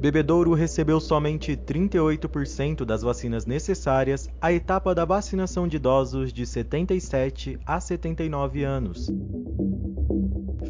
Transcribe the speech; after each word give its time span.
Bebedouro 0.00 0.54
recebeu 0.54 1.00
somente 1.00 1.56
38% 1.56 2.84
das 2.84 3.02
vacinas 3.02 3.44
necessárias 3.44 4.28
à 4.40 4.52
etapa 4.52 4.94
da 4.94 5.04
vacinação 5.04 5.66
de 5.66 5.76
idosos 5.76 6.32
de 6.32 6.46
77 6.46 7.58
a 7.66 7.80
79 7.80 8.62
anos. 8.62 9.10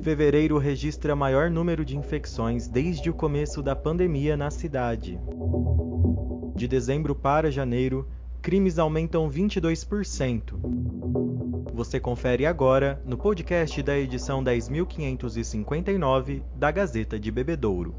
Fevereiro 0.03 0.57
registra 0.57 1.15
maior 1.15 1.51
número 1.51 1.85
de 1.85 1.97
infecções 1.97 2.69
desde 2.69 3.11
o 3.11 3.15
começo 3.15 3.63
da 3.63 3.77
pandemia 3.77 4.37
na 4.37 4.51
cidade. 4.51 5.21
De 6.57 6.67
dezembro 6.67 7.15
para 7.15 7.51
janeiro, 7.51 8.09
crimes 8.41 8.79
aumentam 8.79 9.31
22%. 9.31 11.28
Você 11.79 11.99
confere 12.01 12.45
agora 12.45 13.01
no 13.07 13.17
podcast 13.17 13.81
da 13.85 13.97
edição 13.97 14.43
10.559 14.43 16.43
da 16.57 16.73
Gazeta 16.73 17.21
de 17.21 17.31
Bebedouro. 17.31 17.95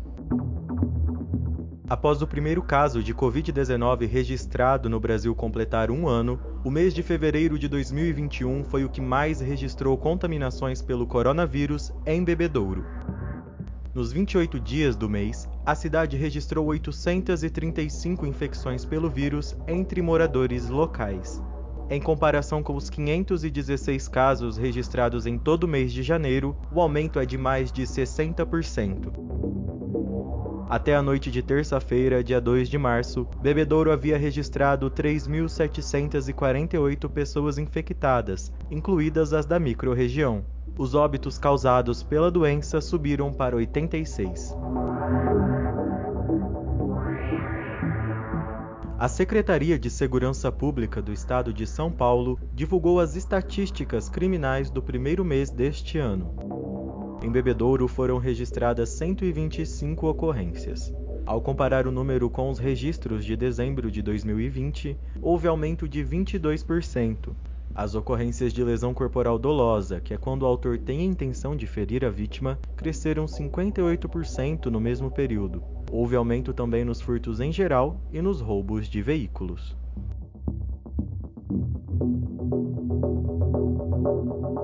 Após 1.90 2.22
o 2.22 2.28
primeiro 2.28 2.62
caso 2.62 3.02
de 3.02 3.16
Covid-19 3.16 4.06
registrado 4.06 4.90
no 4.90 5.00
Brasil 5.00 5.34
completar 5.34 5.90
um 5.90 6.10
ano, 6.10 6.38
o 6.62 6.70
mês 6.70 6.94
de 6.94 7.02
fevereiro 7.02 7.58
de 7.58 7.70
2021 7.70 8.66
foi 8.66 8.84
o 8.84 8.90
que 8.90 9.00
mais 9.00 9.40
registrou 9.40 9.98
contaminações 9.98 10.82
pelo 10.82 11.08
coronavírus 11.08 11.94
em 12.06 12.22
Bebedouro. 12.22 12.86
Nos 13.96 14.12
28 14.12 14.60
dias 14.60 14.98
do 14.98 15.10
mês, 15.10 15.48
a 15.66 15.74
cidade 15.74 16.18
registrou 16.18 16.66
835 16.66 18.26
infecções 18.26 18.84
pelo 18.84 19.10
vírus 19.10 19.56
entre 19.70 20.02
moradores 20.02 20.68
locais. 20.68 21.42
Em 21.92 22.00
comparação 22.00 22.62
com 22.62 22.76
os 22.76 22.88
516 22.88 24.08
casos 24.08 24.58
registrados 24.58 25.26
em 25.26 25.40
todo 25.40 25.64
o 25.64 25.68
mês 25.68 25.92
de 25.92 26.04
janeiro, 26.04 26.56
o 26.72 26.80
aumento 26.80 27.20
é 27.20 27.26
de 27.26 27.36
mais 27.36 27.72
de 27.72 27.82
60%. 27.82 29.12
Até 30.70 30.96
a 30.96 31.02
noite 31.02 31.32
de 31.32 31.42
terça-feira, 31.42 32.24
dia 32.24 32.40
2 32.40 32.70
de 32.70 32.78
março, 32.78 33.28
Bebedouro 33.42 33.92
havia 33.92 34.20
registrado 34.20 34.92
3.748 34.92 37.10
pessoas 37.10 37.58
infectadas, 37.58 38.54
incluídas 38.70 39.34
as 39.34 39.48
da 39.48 39.60
microrregião. 39.60 40.46
Os 40.78 40.94
óbitos 40.94 41.40
causados 41.40 42.04
pela 42.04 42.30
doença 42.30 42.80
subiram 42.82 43.34
para 43.34 43.56
86. 43.56 44.56
A 49.00 49.08
Secretaria 49.08 49.80
de 49.80 49.90
Segurança 49.90 50.52
Pública 50.52 51.02
do 51.02 51.14
Estado 51.14 51.54
de 51.54 51.66
São 51.66 51.90
Paulo 51.90 52.38
divulgou 52.54 53.00
as 53.00 53.16
estatísticas 53.16 54.10
criminais 54.10 54.70
do 54.70 54.84
primeiro 54.84 55.24
mês 55.24 55.50
deste 55.50 55.98
ano. 55.98 57.18
Em 57.24 57.32
Bebedouro 57.32 57.88
foram 57.88 58.18
registradas 58.18 58.90
125 58.90 60.06
ocorrências. 60.06 60.94
Ao 61.26 61.40
comparar 61.40 61.88
o 61.88 61.94
número 61.94 62.30
com 62.30 62.50
os 62.50 62.60
registros 62.60 63.24
de 63.24 63.38
dezembro 63.38 63.90
de 63.90 64.02
2020, 64.02 64.98
houve 65.22 65.48
aumento 65.48 65.88
de 65.88 66.04
22%. 66.04 67.30
As 67.74 67.96
ocorrências 67.96 68.52
de 68.52 68.62
lesão 68.62 68.94
corporal 68.94 69.40
dolosa, 69.40 70.02
que 70.02 70.14
é 70.14 70.18
quando 70.18 70.42
o 70.42 70.46
autor 70.46 70.78
tem 70.78 71.00
a 71.00 71.06
intenção 71.06 71.56
de 71.56 71.66
ferir 71.66 72.04
a 72.04 72.10
vítima, 72.10 72.60
cresceram 72.76 73.28
58% 73.28 74.66
no 74.66 74.82
mesmo 74.82 75.10
período. 75.10 75.64
Houve 75.92 76.16
aumento 76.16 76.54
também 76.54 76.86
nos 76.86 77.02
furtos 77.02 77.40
em 77.40 77.52
geral 77.52 78.00
e 78.12 78.22
nos 78.22 78.42
roubos 78.42 78.88
de 78.88 79.02
veículos. 79.02 79.76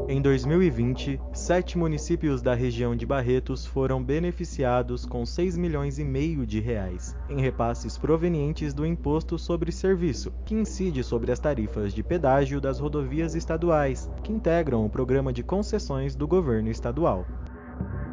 Em 0.07 0.21
2020, 0.21 1.19
sete 1.33 1.77
municípios 1.77 2.41
da 2.41 2.53
região 2.53 2.95
de 2.95 3.05
Barretos 3.05 3.65
foram 3.65 4.03
beneficiados 4.03 5.03
com 5.03 5.25
6 5.25 5.57
milhões 5.57 5.97
e 5.97 6.03
meio 6.03 6.45
de 6.45 6.59
reais 6.59 7.17
em 7.27 7.41
repasses 7.41 7.97
provenientes 7.97 8.73
do 8.73 8.85
Imposto 8.85 9.39
sobre 9.39 9.71
Serviço, 9.71 10.31
que 10.45 10.53
incide 10.53 11.03
sobre 11.03 11.31
as 11.31 11.39
tarifas 11.39 11.91
de 11.91 12.03
pedágio 12.03 12.61
das 12.61 12.79
rodovias 12.79 13.33
estaduais, 13.33 14.09
que 14.23 14.31
integram 14.31 14.85
o 14.85 14.89
programa 14.89 15.33
de 15.33 15.41
concessões 15.41 16.15
do 16.15 16.27
governo 16.27 16.69
estadual. 16.69 17.25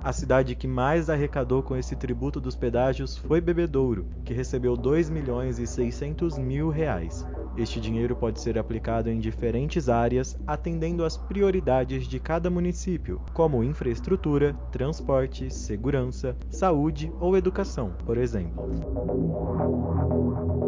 A 0.05 0.13
cidade 0.13 0.57
que 0.57 0.67
mais 0.67 1.09
arrecadou 1.09 1.63
com 1.63 1.77
esse 1.77 1.95
tributo 1.95 2.41
dos 2.41 2.57
pedágios 2.57 3.17
foi 3.17 3.41
Bebedouro, 3.41 4.05
que 4.25 4.35
recebeu 4.35 4.77
2 4.77 5.09
milhões 5.09 5.61
e 5.61 5.67
600 5.67 6.39
mil 6.39 6.71
reais. 6.71 7.25
Este 7.57 7.81
dinheiro 7.81 8.17
pode 8.17 8.41
ser 8.41 8.59
aplicado 8.59 9.09
em 9.09 9.21
diferentes 9.21 9.89
áreas, 9.89 10.37
atendendo 10.45 11.05
às 11.05 11.17
prioridades 11.17 12.09
de 12.09 12.19
cada 12.19 12.51
município, 12.51 13.21
como 13.33 13.63
infraestrutura, 13.63 14.55
transporte, 14.73 15.55
segurança, 15.55 16.37
saúde 16.51 17.13
ou 17.21 17.37
educação, 17.37 17.93
por 18.05 18.19
exemplo. 18.19 18.73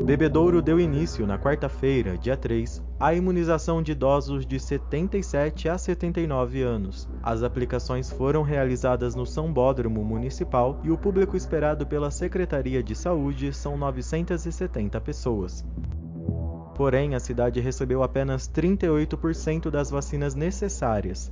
Bebedouro 0.04 0.62
deu 0.62 0.78
início 0.78 1.26
na 1.26 1.38
quarta-feira, 1.38 2.16
dia 2.16 2.36
3, 2.36 2.80
à 3.04 3.12
imunização 3.12 3.82
de 3.82 3.92
idosos 3.92 4.46
de 4.46 4.58
77 4.58 5.68
a 5.68 5.76
79 5.76 6.62
anos. 6.62 7.06
As 7.22 7.42
aplicações 7.42 8.10
foram 8.10 8.40
realizadas 8.40 9.14
no 9.14 9.26
São 9.26 9.52
Bódromo 9.52 10.02
Municipal 10.02 10.80
e 10.82 10.90
o 10.90 10.96
público 10.96 11.36
esperado 11.36 11.86
pela 11.86 12.10
Secretaria 12.10 12.82
de 12.82 12.94
Saúde 12.94 13.52
são 13.52 13.76
970 13.76 14.98
pessoas. 15.02 15.62
Porém, 16.74 17.14
a 17.14 17.20
cidade 17.20 17.60
recebeu 17.60 18.02
apenas 18.02 18.48
38% 18.48 19.68
das 19.68 19.90
vacinas 19.90 20.34
necessárias. 20.34 21.30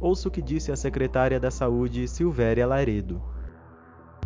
Ouça 0.00 0.28
o 0.28 0.30
que 0.30 0.40
disse 0.40 0.72
a 0.72 0.76
secretária 0.76 1.38
da 1.38 1.50
Saúde, 1.50 2.08
Silvéria 2.08 2.66
Laredo. 2.66 3.20